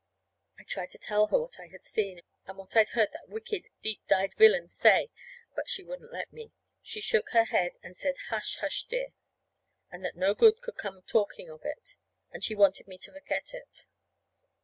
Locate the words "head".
7.43-7.73